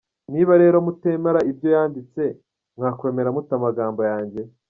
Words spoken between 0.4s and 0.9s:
rero